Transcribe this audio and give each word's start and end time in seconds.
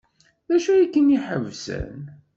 D 0.47 0.49
acu 0.55 0.69
ay 0.71 0.85
ken-iḥebsen? 0.93 1.97